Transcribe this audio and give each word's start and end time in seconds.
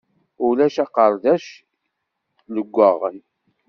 Ulac 0.45 0.75
aqerdac 0.83 1.45
leggaɣen. 2.53 3.17